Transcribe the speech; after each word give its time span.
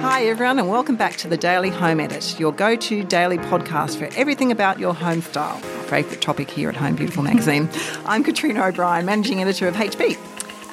Hi, 0.00 0.24
everyone, 0.24 0.58
and 0.58 0.70
welcome 0.70 0.96
back 0.96 1.16
to 1.16 1.28
the 1.28 1.36
Daily 1.36 1.68
Home 1.68 2.00
Edit, 2.00 2.40
your 2.40 2.50
go 2.50 2.74
to 2.74 3.04
daily 3.04 3.36
podcast 3.36 3.98
for 3.98 4.06
everything 4.18 4.50
about 4.50 4.78
your 4.78 4.94
home 4.94 5.20
style. 5.20 5.56
Our 5.56 5.82
favourite 5.82 6.22
topic 6.22 6.50
here 6.50 6.70
at 6.70 6.76
Home 6.76 6.96
Beautiful 6.96 7.22
magazine. 7.22 7.68
I'm 8.06 8.24
Katrina 8.24 8.64
O'Brien, 8.64 9.04
managing 9.04 9.42
editor 9.42 9.68
of 9.68 9.74
HB. 9.74 10.16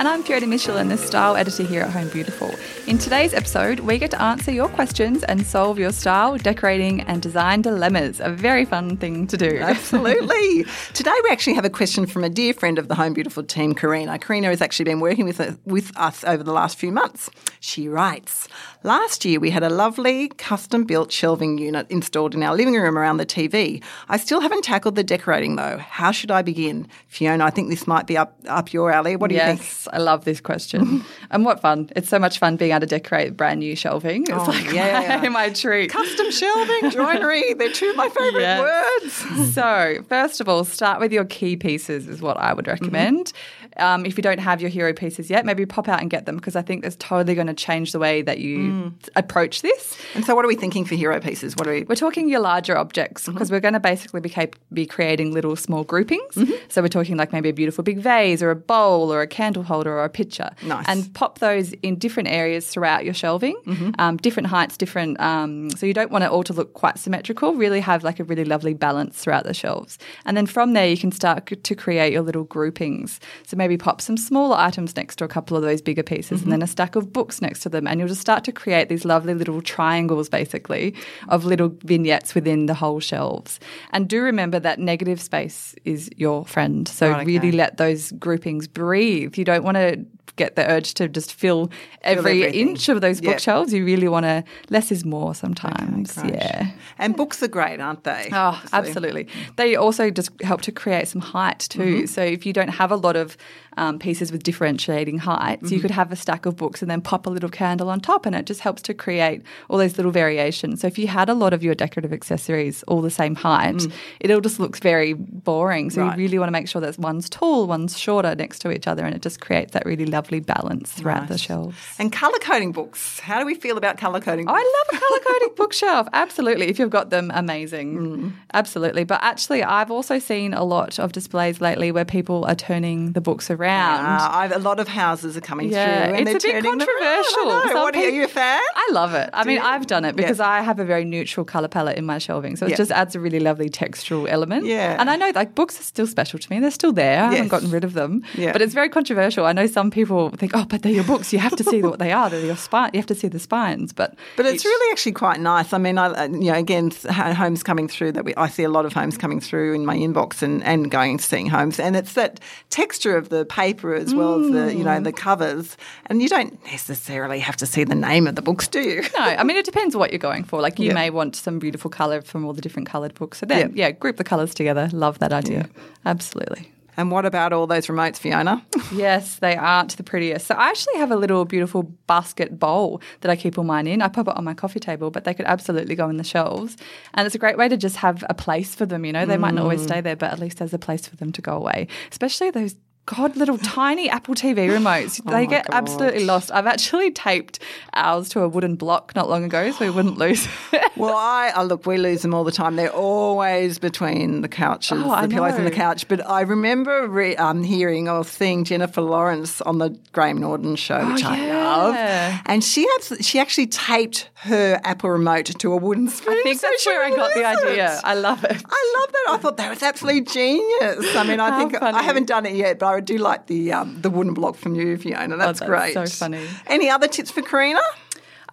And 0.04 0.10
I'm 0.10 0.22
Fiona 0.22 0.48
Michelon, 0.48 0.90
the 0.90 0.98
style 0.98 1.38
editor 1.38 1.64
here 1.64 1.82
at 1.82 1.92
Home 1.92 2.10
Beautiful. 2.10 2.54
In 2.88 2.98
today's 2.98 3.34
episode, 3.34 3.80
we 3.80 3.98
get 3.98 4.12
to 4.12 4.22
answer 4.22 4.52
your 4.52 4.68
questions 4.68 5.24
and 5.24 5.46
solve 5.46 5.80
your 5.80 5.94
style, 5.94 6.38
decorating, 6.38 7.00
and 7.04 7.22
design 7.22 7.62
dilemmas. 7.62 8.20
A 8.20 8.30
very 8.30 8.66
fun 8.66 8.98
thing 8.98 9.28
to 9.28 9.38
do. 9.38 9.60
Absolutely. 9.62 10.66
Today, 10.94 11.14
we 11.24 11.30
actually 11.30 11.54
have 11.54 11.64
a 11.64 11.70
question 11.70 12.06
from 12.06 12.26
a 12.26 12.30
dear 12.30 12.54
friend 12.54 12.78
of 12.78 12.90
the 12.90 12.96
Home 12.96 13.14
Beautiful 13.14 13.44
team, 13.44 13.74
Karina. 13.74 14.20
Karina 14.20 14.50
has 14.50 14.62
actually 14.62 14.84
been 14.84 15.00
working 15.00 15.24
with, 15.24 15.58
with 15.64 15.98
us 15.98 16.26
over 16.26 16.44
the 16.44 16.52
last 16.52 16.78
few 16.78 16.92
months. 16.92 17.30
She 17.62 17.88
writes 17.88 18.50
Last 18.84 19.24
year, 19.24 19.40
we 19.40 19.52
had 19.52 19.64
a 19.64 19.70
lovely 19.70 20.28
custom 20.28 20.84
built 20.84 21.14
shelving 21.14 21.58
unit 21.58 21.90
installed 21.90 22.36
in 22.36 22.44
our 22.44 22.54
living 22.54 22.74
room 22.74 22.98
around 22.98 23.16
the 23.16 23.26
TV. 23.26 23.82
I 24.10 24.18
still 24.18 24.42
haven't 24.42 24.66
tackled 24.66 24.96
the 24.96 25.04
decorating 25.06 25.56
though. 25.56 25.78
How 25.78 26.12
should 26.12 26.30
I 26.30 26.42
begin? 26.42 26.90
Fiona, 27.08 27.46
I 27.46 27.52
think 27.52 27.70
this 27.70 27.88
might 27.88 28.06
be 28.06 28.18
up, 28.18 28.38
up 28.50 28.74
your 28.74 28.92
alley. 28.92 29.16
What 29.16 29.30
do 29.30 29.36
you 29.36 29.42
think? 29.42 29.62
Yes, 29.62 29.88
I 29.94 30.00
love 30.00 30.26
this 30.26 30.42
question. 30.42 31.06
and 31.32 31.46
what 31.46 31.62
fun. 31.62 31.90
It's 31.96 32.10
so 32.10 32.20
much 32.20 32.40
fun 32.40 32.58
being 32.58 32.72
able 32.72 32.82
to 32.82 32.86
decorate 32.88 33.38
brand 33.38 33.60
new 33.60 33.76
shelving. 33.76 34.24
It's 34.24 34.32
Oh, 34.32 34.44
like 34.46 34.74
yeah, 34.74 35.02
yeah. 35.02 35.18
my, 35.22 35.30
my 35.30 35.50
treat. 35.50 35.90
Custom 35.92 36.32
shelving, 36.32 36.90
joinery, 36.90 37.54
they're 37.54 37.72
two 37.72 37.90
of 37.92 37.96
my 37.96 38.10
favourite 38.10 38.42
Yes. 38.42 39.24
words. 39.24 39.54
so, 39.54 40.04
first 40.10 40.42
of 40.42 40.50
all, 40.50 40.64
start 40.66 41.00
with 41.00 41.14
your 41.14 41.26
key 41.26 41.56
pieces, 41.56 42.08
is 42.08 42.22
what 42.22 42.38
I 42.38 42.54
would 42.54 42.66
mm-hmm. 42.66 42.84
recommend. 42.84 43.34
Um, 43.78 44.06
if 44.06 44.18
you 44.18 44.24
don't 44.24 44.40
have 44.40 44.62
your 44.62 44.70
hero 44.70 44.94
pieces 44.94 45.30
yet, 45.30 45.46
maybe 45.46 45.66
pop 45.66 45.88
out 45.88 46.02
and 46.02 46.10
get 46.10 46.26
them 46.26 46.36
because 46.36 46.56
I 46.56 46.62
think 46.62 46.84
that's 46.84 46.96
totally 46.98 47.36
going 47.36 47.48
to 47.48 47.54
change 47.54 47.92
the 47.92 48.00
way 48.00 48.22
that 48.22 48.40
you 48.40 48.94
approach 49.16 49.62
this. 49.62 49.98
And 50.16 50.26
so, 50.26 50.36
what 50.36 50.46
are 50.46 50.48
we 50.48 50.56
thinking 50.56 50.86
for 50.86 50.96
hero 50.96 51.20
pieces? 51.20 51.56
What 51.56 51.68
are 51.68 51.72
we? 51.72 51.84
We're 51.84 51.96
talking 51.96 52.30
your 52.30 52.40
larger 52.40 52.78
objects 52.78 53.28
because 53.28 53.52
we're 53.52 53.60
going 53.60 53.74
to 53.74 53.80
basically 53.80 54.22
be, 54.22 54.30
cap- 54.30 54.56
be 54.72 54.86
creating 54.86 55.32
little 55.34 55.56
small 55.56 55.84
groupings. 55.84 56.38
So 56.70 56.82
we're 56.82 56.88
talking 56.88 57.18
like 57.18 57.32
maybe 57.32 57.50
a 57.50 57.54
beautiful 57.54 57.84
big 57.84 58.00
vase 58.00 58.42
or 58.42 58.52
a 58.52 58.56
bowl 58.56 59.12
or 59.14 59.22
a 59.22 59.28
candle 59.28 59.64
holder 59.64 59.92
or 59.92 60.04
a 60.04 60.10
picture. 60.10 60.50
Nice. 60.64 60.86
And 60.88 61.14
pop 61.14 61.40
those 61.40 61.74
in 61.84 61.98
different 61.98 62.30
areas 62.30 62.68
throughout 62.68 63.06
your 63.06 63.14
shelving, 63.14 63.56
um, 64.00 64.18
different 64.18 64.48
heights, 64.48 64.78
different. 64.78 65.20
Um, 65.20 65.70
so 65.72 65.86
you 65.86 65.94
don't 65.94 66.12
want 66.12 66.24
it 66.24 66.30
all 66.32 66.44
to 66.44 66.54
look 66.54 66.74
quite 66.74 66.98
symmetrical. 66.98 67.54
Really 67.56 67.80
have 67.80 68.04
like 68.04 68.20
a 68.20 68.24
really 68.24 68.46
lovely 68.46 68.74
balance 68.74 69.18
throughout 69.18 69.44
the 69.44 69.54
shelves. 69.54 69.98
And 70.26 70.36
then 70.36 70.46
from 70.46 70.74
there 70.74 70.88
you 70.88 70.98
can 70.98 71.12
start 71.12 71.46
to 71.64 71.76
create 71.76 72.14
your 72.14 72.22
little 72.22 72.44
groupings. 72.44 73.20
So 73.46 73.58
maybe 73.64 73.78
pop 73.78 74.02
some 74.02 74.18
smaller 74.18 74.58
items 74.58 74.94
next 74.98 75.16
to 75.16 75.24
a 75.24 75.28
couple 75.30 75.56
of 75.56 75.64
those 75.64 75.82
bigger 75.82 76.04
pieces, 76.04 76.32
and 76.32 76.42
mm-hmm. 76.42 76.50
then 76.52 76.62
a 76.62 76.68
stack 76.68 76.98
of 76.98 77.14
books 77.14 77.42
next 77.42 77.62
to 77.62 77.70
them, 77.70 77.88
and 77.88 78.00
you'll 78.00 78.10
just 78.10 78.20
start 78.20 78.44
to 78.44 78.52
create 78.52 78.90
these 78.90 79.06
lovely 79.06 79.34
little 79.34 79.62
triangles, 79.62 80.28
basically, 80.28 80.94
of 81.30 81.46
little 81.46 81.74
vignettes 81.86 82.36
within 82.36 82.66
the 82.66 82.74
whole 82.74 83.00
shelves. 83.00 83.62
And 83.92 84.10
do 84.10 84.22
remember 84.22 84.60
that 84.60 84.80
negative 84.80 85.22
space 85.22 85.76
is 85.86 86.10
your 86.18 86.46
friend. 86.46 86.88
So 86.88 87.12
Right, 87.12 87.26
really 87.26 87.54
let 87.54 87.78
those 87.78 88.12
groupings 88.14 88.68
breathe. 88.68 89.38
You 89.38 89.46
don't 89.46 89.64
want 89.64 89.78
to 89.78 90.06
get 90.36 90.56
the 90.56 90.68
urge 90.70 90.96
to 90.96 91.08
just 91.08 91.32
fill 91.34 91.70
every 92.02 92.44
everything. 92.44 92.70
inch 92.70 92.90
of 92.90 93.02
those 93.02 93.22
Yep. 93.22 93.32
bookshelves. 93.34 93.72
You 93.74 93.86
really 93.86 94.08
want 94.08 94.26
to 94.26 94.44
less 94.72 94.92
is 94.92 95.06
more 95.06 95.36
sometimes. 95.36 96.14
great. 96.14 96.34
yeah. 96.34 96.72
And 96.98 97.16
books 97.16 97.44
are 97.44 97.48
great, 97.48 97.80
aren't 97.80 98.04
they? 98.04 98.30
Oh, 98.32 98.38
Obviously. 98.38 98.70
absolutely. 98.80 99.28
They 99.58 99.76
also 99.76 100.10
just 100.10 100.32
help 100.42 100.62
to 100.62 100.72
create 100.72 101.08
some 101.08 101.22
height 101.22 101.60
too. 101.70 101.80
Mm-hmm. 101.80 102.06
So 102.08 102.22
if 102.24 102.46
you 102.46 102.54
don't 102.54 102.70
have 102.70 102.92
a 102.92 102.96
lot 102.96 103.16
of 103.16 103.38
um, 103.76 103.98
pieces 103.98 104.32
with 104.32 104.44
differentiating 104.44 105.18
heights, 105.20 105.64
Mm-hmm. 105.64 105.74
you 105.74 105.82
could 105.82 105.92
have 105.92 106.12
a 106.12 106.16
stack 106.16 106.46
of 106.46 106.56
books 106.58 106.82
and 106.84 106.92
then 106.92 107.02
pop 107.02 107.26
a 107.26 107.30
little 107.30 107.50
candle 107.50 107.90
on 107.90 108.00
top, 108.00 108.26
and 108.28 108.36
it 108.36 108.46
just 108.46 108.60
helps 108.60 108.82
to 108.84 108.94
create 108.94 109.42
all 109.70 109.78
those 109.80 109.98
little 109.98 110.12
variations. 110.12 110.82
So 110.82 110.88
if 110.88 111.00
you 111.00 111.08
had 111.08 111.28
a 111.30 111.34
lot 111.34 111.54
of 111.54 111.64
your 111.64 111.74
decorative 111.74 112.14
accessories 112.14 112.84
all 112.84 113.02
the 113.02 113.10
same 113.10 113.34
height, 113.36 113.88
it 114.20 114.30
all 114.30 114.42
just 114.42 114.60
looks 114.60 114.80
very 114.80 115.14
boring. 115.14 115.90
So 115.90 116.02
Mm. 116.02 116.08
Right. 116.10 116.18
you 116.20 116.24
really 116.26 116.38
want 116.40 116.50
to 116.50 116.52
make 116.54 116.68
sure 116.68 116.82
that 116.82 116.98
one's 117.00 117.30
tall, 117.30 117.66
one's 117.66 117.98
shorter 117.98 118.36
next 118.36 118.60
to 118.60 118.72
each 118.72 118.86
other, 118.88 119.06
and 119.06 119.16
it 119.16 119.22
just 119.24 119.42
creates 119.42 119.74
that 119.74 119.86
really 119.88 120.06
lovely 120.14 120.40
balance 120.40 120.92
throughout 120.92 121.28
the 121.28 121.38
shelves. 121.38 121.76
And 122.00 122.12
colour 122.12 122.38
coding 122.42 122.72
books. 122.72 123.20
How 123.20 123.40
do 123.40 123.46
we 123.46 123.56
feel 123.56 123.78
about 123.78 123.98
colour 123.98 124.22
coding? 124.22 124.46
Books? 124.46 124.58
I 124.58 124.64
love 124.92 125.02
a 125.02 125.04
colour 125.06 125.20
coding 125.28 125.50
bookshelf. 125.58 126.08
Absolutely. 126.14 126.68
If 126.70 126.80
you've 126.80 126.90
got 126.90 127.10
them, 127.10 127.32
amazing. 127.34 127.98
Mm. 127.98 128.32
Absolutely. 128.54 129.04
But 129.04 129.20
actually, 129.24 129.64
I've 129.64 129.92
also 129.92 130.20
seen 130.20 130.54
a 130.54 130.64
lot 130.64 131.00
of 131.00 131.12
displays 131.12 131.60
lately 131.60 131.92
where 131.92 132.06
people 132.06 132.46
are 132.46 132.56
turning 132.56 133.12
the 133.14 133.22
books 133.22 133.50
around. 133.52 134.06
I've, 134.06 134.52
a 134.54 134.60
lot 134.60 134.80
of 134.80 134.88
houses 134.88 135.36
are 135.36 135.42
coming 135.42 135.72
Yeah, 135.72 136.08
through, 136.08 136.16
and 136.16 136.30
it's 136.30 136.46
a 136.46 136.48
bit 136.48 136.64
controversial. 136.64 137.52
I 137.52 137.66
know. 137.74 137.82
What, 137.84 137.96
are 137.96 138.00
peop- 138.00 138.14
you 138.14 138.24
a 138.26 138.28
fan? 138.28 138.62
I 138.86 138.94
love 138.94 139.14
it. 139.14 139.30
I 139.34 139.44
mean, 139.46 139.58
you? 139.58 139.64
I've 139.64 139.88
done 139.88 140.04
it 140.06 140.16
because 140.16 140.40
Yeah. 140.40 140.50
I 140.50 140.62
have 140.62 140.80
a 140.80 140.86
very 140.86 141.06
neutral 141.06 141.46
colour 141.46 141.68
palette 141.68 141.98
in 141.98 142.06
my 142.06 142.18
shelving. 142.18 142.56
So 142.56 142.66
it 142.66 142.72
Yeah. 142.72 142.76
just 142.78 142.92
adds 142.92 143.16
a 143.16 143.20
really 143.20 143.40
lovely 143.40 143.70
textural 143.70 144.28
element. 144.30 144.66
Yeah. 144.66 144.98
And 145.00 145.10
I 145.10 145.16
know 145.16 145.32
like 145.34 145.56
books 145.56 145.80
are 145.80 145.84
still 145.84 146.08
special 146.08 146.38
to 146.40 146.48
me. 146.52 146.60
They're 146.60 146.72
still 146.72 146.92
there. 146.94 147.24
I 147.24 147.32
haven't 147.34 147.48
gotten 147.50 147.72
rid 147.72 147.84
of 147.84 147.94
them. 147.94 148.24
Yeah. 148.36 148.52
But 148.52 148.62
it's 148.62 148.74
very 148.74 148.90
controversial. 148.90 149.46
I 149.46 149.54
know 149.54 149.68
some 149.68 149.90
people 149.92 150.30
think, 150.32 150.52
oh, 150.56 150.66
but 150.66 150.82
they're 150.82 150.92
your 150.92 151.04
books. 151.06 151.32
You 151.32 151.40
have 151.40 151.56
to 151.56 151.64
see 151.64 151.82
what 151.90 152.00
they 152.00 152.12
are. 152.12 152.30
They're 152.30 152.46
your 152.46 152.58
spine. 152.58 152.92
You 152.94 153.00
have 153.00 153.08
to 153.08 153.16
see 153.16 153.28
the 153.30 153.40
spines. 153.40 153.94
But 153.94 154.16
But 154.36 154.46
it's 154.46 154.64
each- 154.64 154.66
really 154.66 154.92
actually 154.92 155.14
quite 155.14 155.40
nice. 155.40 155.72
I 155.74 155.78
mean, 155.78 155.98
I, 155.98 156.08
uh, 156.08 156.24
you 156.28 156.52
know, 156.52 156.56
again, 156.56 156.92
homes 157.10 157.64
coming 157.64 157.88
through 157.88 158.12
that 158.14 158.26
we, 158.26 158.34
I 158.36 158.48
see 158.50 158.64
a 158.64 158.70
lot 158.70 158.86
of 158.86 158.94
homes 158.94 159.18
coming 159.18 159.40
through 159.40 159.74
in 159.74 159.86
my 159.86 159.96
inbox 159.98 160.42
and, 160.42 160.64
and 160.64 160.90
going 160.92 161.12
and 161.12 161.22
seeing 161.22 161.48
homes, 161.48 161.80
and 161.80 161.96
it's 161.96 162.14
that 162.14 162.40
texture 162.70 163.16
of 163.18 163.30
the 163.30 163.46
paper 163.46 163.94
as 163.94 164.14
well 164.16 164.44
as 164.44 164.52
the 164.52 164.74
you 164.76 164.84
know 164.84 164.94
Mm. 165.00 165.04
the 165.04 165.12
covers, 165.12 165.78
and 166.08 166.22
you 166.22 166.28
don't 166.30 166.58
necessarily 166.66 167.40
have 167.40 167.56
to 167.58 167.66
see 167.66 167.84
the 167.84 167.96
name 167.96 168.28
of 168.28 168.36
the 168.36 168.42
books, 168.42 168.68
do 168.74 168.82
you? 168.82 169.02
No, 169.18 169.22
I 169.42 169.44
mean 169.44 169.58
it 169.58 169.66
depends 169.66 169.96
what 169.96 170.12
you're 170.12 170.20
going 170.32 170.44
for. 170.44 170.60
Like 170.68 170.78
you 170.80 170.88
Yeah. 170.90 170.94
may 171.02 171.10
want 171.10 171.36
some 171.36 171.60
beautiful 171.60 171.90
colour 171.90 172.22
from 172.22 172.44
all 172.46 172.54
the 172.54 172.62
different 172.62 172.88
coloured 172.90 173.14
books. 173.14 173.38
So 173.40 173.46
then, 173.46 173.72
yeah, 173.76 173.92
group 173.92 174.18
the 174.18 174.24
colours 174.24 174.54
together. 174.54 174.90
Love 174.92 175.20
that 175.20 175.32
idea. 175.32 175.70
Absolutely. 176.06 176.70
And 176.96 177.10
what 177.10 177.26
about 177.26 177.54
all 177.54 177.66
those 177.66 177.88
remotes, 177.88 178.18
Fiona? 178.18 178.64
Yes, 178.94 179.38
they 179.38 179.56
aren't 179.56 179.98
the 179.98 180.04
prettiest. 180.04 180.46
So 180.46 180.54
I 180.54 180.70
actually 180.70 180.98
have 180.98 181.10
a 181.10 181.16
little 181.16 181.44
beautiful 181.46 181.84
basket 182.06 182.60
bowl 182.60 183.02
that 183.22 183.32
I 183.32 183.36
keep 183.36 183.58
all 183.58 183.64
mine 183.64 183.88
in. 183.88 184.02
I 184.04 184.08
pop 184.10 184.28
it 184.28 184.38
on 184.38 184.44
my 184.44 184.54
coffee 184.54 184.80
table, 184.80 185.10
but 185.10 185.24
they 185.24 185.34
could 185.34 185.48
absolutely 185.48 185.96
go 185.96 186.08
in 186.10 186.18
the 186.18 186.24
shelves. 186.24 186.78
And 187.16 187.26
it's 187.26 187.34
a 187.34 187.40
great 187.40 187.58
way 187.58 187.68
to 187.68 187.78
just 187.78 187.96
have 187.98 188.24
a 188.30 188.36
place 188.36 188.76
for 188.76 188.86
them. 188.86 189.06
You 189.06 189.14
know, 189.14 189.26
they 189.26 189.38
might 189.38 189.56
not 189.56 189.64
always 189.64 189.82
Mm. 189.82 189.86
stay 189.86 190.02
there, 190.02 190.16
but 190.16 190.32
at 190.32 190.40
least 190.40 190.60
there's 190.60 190.74
a 190.74 190.78
place 190.80 191.08
for 191.08 191.16
them 191.16 191.32
to 191.32 191.42
go 191.42 191.54
away. 191.58 191.88
Especially 192.12 192.52
those. 192.52 192.76
God, 193.06 193.36
little 193.36 193.58
tiny 193.58 194.10
Apple 194.10 194.34
TV 194.34 194.70
remotes. 194.70 195.20
Oh 195.28 195.32
they 195.32 195.46
get 195.46 195.68
absolutely 195.72 196.24
lost. 196.26 196.52
I've 196.52 196.68
actually 196.68 197.12
taped 197.12 197.60
ours 197.94 198.30
to 198.30 198.42
a 198.42 198.48
wooden 198.48 198.76
block 198.76 199.14
not 199.16 199.30
long 199.30 199.44
ago 199.44 199.72
so 199.72 199.84
we 199.86 199.90
wouldn't 199.92 200.18
lose 200.18 200.48
it. 200.72 200.82
Well, 200.96 201.16
I 201.18 201.52
oh, 201.58 201.64
look, 201.64 201.88
we 201.88 201.98
lose 201.98 202.22
them 202.22 202.36
all 202.36 202.44
the 202.44 202.52
time. 202.52 202.76
They're 202.76 202.90
always 202.94 203.80
between 203.80 204.42
the 204.42 204.48
couches, 204.48 205.02
Oh, 205.04 205.10
I 205.10 205.24
the 205.26 205.34
pillows 205.34 205.56
and 205.56 205.66
the 205.66 205.72
couch. 205.72 206.08
But 206.08 206.26
I 206.30 206.42
remember 206.42 207.08
re- 207.08 207.36
um, 207.36 207.64
hearing 207.64 208.08
or 208.08 208.24
seeing 208.24 208.64
Jennifer 208.64 209.02
Lawrence 209.02 209.60
on 209.62 209.80
the 209.80 209.90
Graham 210.14 210.38
Norton 210.38 210.76
show, 210.76 211.12
which 211.12 211.24
I 211.24 211.40
Oh, 211.40 211.44
yeah. 211.46 211.78
love, 211.78 212.42
and 212.46 212.64
she 212.64 212.88
abs- 212.96 213.26
she 213.26 213.40
actually 213.40 213.68
taped 213.68 214.30
her 214.36 214.80
Apple 214.84 215.10
remote 215.10 215.46
to 215.48 215.74
a 215.74 215.78
wooden 215.78 216.10
spoon. 216.10 216.36
I 216.38 216.42
think 216.44 216.60
so 216.62 216.68
that's 216.70 216.86
where 216.86 217.04
I 217.04 217.10
got 217.10 217.34
the 217.34 217.44
idea. 217.44 217.96
it. 217.96 218.02
I 218.04 218.14
love 218.14 218.44
it. 218.44 218.52
I 218.52 218.96
love 219.00 219.12
that. 219.12 219.26
I 219.30 219.38
thought 219.42 219.58
that 219.58 219.70
was 219.72 219.82
absolutely 219.82 220.22
genius. 220.22 221.16
I 221.16 221.24
mean, 221.28 221.40
I 221.40 221.50
How 221.50 221.58
think 221.58 221.80
funny. 221.80 221.98
I 221.98 222.04
haven't 222.04 222.28
done 222.28 222.46
it 222.46 222.56
yet, 222.56 222.78
but 222.80 222.86
I 222.86 222.93
do 223.02 223.18
like 223.18 223.48
the 223.48 223.74
um, 223.74 224.02
the 224.02 224.10
wooden 224.10 224.34
block 224.34 224.56
from 224.56 224.76
you, 224.76 224.98
Fiona. 224.98 225.38
That's, 225.38 225.62
Oh, 225.62 225.68
that's 225.68 225.94
great. 225.94 225.94
so 225.94 226.06
funny. 226.06 226.46
Any 226.68 226.90
other 226.90 227.08
tips 227.08 227.32
for 227.32 227.42
Karina? 227.42 227.82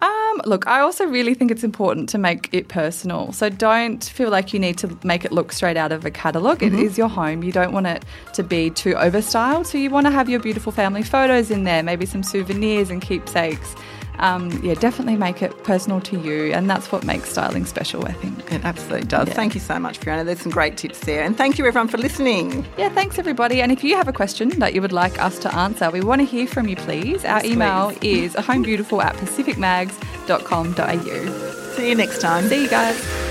Um, 0.01 0.41
look, 0.45 0.65
I 0.65 0.79
also 0.79 1.05
really 1.05 1.35
think 1.35 1.51
it's 1.51 1.63
important 1.63 2.09
to 2.09 2.17
make 2.17 2.49
it 2.51 2.69
personal. 2.69 3.31
So 3.33 3.49
don't 3.49 4.03
feel 4.03 4.31
like 4.31 4.51
you 4.51 4.59
need 4.59 4.79
to 4.79 4.97
make 5.03 5.23
it 5.25 5.31
look 5.31 5.51
straight 5.51 5.77
out 5.77 5.91
of 5.91 6.05
a 6.05 6.09
catalogue. 6.09 6.63
It 6.63 6.73
is 6.73 6.97
your 6.97 7.07
home. 7.07 7.43
You 7.43 7.51
don't 7.51 7.71
want 7.71 7.85
it 7.85 8.03
to 8.33 8.41
be 8.41 8.71
too 8.71 8.95
overstyled. 8.95 9.67
So 9.67 9.77
you 9.77 9.91
want 9.91 10.07
to 10.07 10.11
have 10.11 10.27
your 10.27 10.39
beautiful 10.39 10.71
family 10.71 11.03
photos 11.03 11.51
in 11.51 11.65
there, 11.65 11.83
maybe 11.83 12.07
some 12.07 12.23
souvenirs 12.23 12.89
and 12.89 12.99
keepsakes. 12.99 13.75
Um, 14.19 14.51
yeah, 14.63 14.75
definitely 14.75 15.15
make 15.15 15.41
it 15.41 15.63
personal 15.63 15.99
to 16.01 16.19
you. 16.19 16.51
And 16.53 16.69
that's 16.69 16.91
what 16.91 17.03
makes 17.03 17.29
styling 17.29 17.65
special, 17.65 18.05
I 18.05 18.11
think. 18.13 18.51
It 18.51 18.63
absolutely 18.63 19.07
does. 19.07 19.27
Yeah. 19.29 19.33
Thank 19.33 19.53
you 19.55 19.59
so 19.61 19.79
much, 19.79 19.97
Fiona. 19.99 20.23
There's 20.23 20.41
some 20.41 20.51
great 20.51 20.77
tips 20.77 20.99
there. 20.99 21.23
And 21.23 21.35
thank 21.37 21.57
you, 21.57 21.65
everyone, 21.65 21.87
for 21.87 21.97
listening. 21.97 22.65
Yeah, 22.77 22.89
thanks 22.89 23.17
everybody. 23.19 23.61
And 23.61 23.71
if 23.71 23.83
you 23.83 23.95
have 23.95 24.07
a 24.07 24.13
question 24.13 24.49
that 24.59 24.73
you 24.73 24.81
would 24.81 24.93
like 24.93 25.19
us 25.21 25.39
to 25.39 25.53
answer, 25.55 25.89
we 25.89 26.01
want 26.01 26.21
to 26.21 26.25
hear 26.25 26.45
from 26.47 26.67
you, 26.67 26.75
please. 26.75 27.23
Our 27.25 27.41
Yes, 27.43 27.53
email 27.53 27.91
please. 27.93 28.35
is 28.35 28.35
homebeautiful 28.35 29.03
at 29.03 29.15
pacificmags.com.au. 29.15 31.75
See 31.75 31.89
you 31.89 31.95
next 31.95 32.21
time. 32.21 32.47
See 32.47 32.63
you 32.63 32.69
guys. 32.69 33.30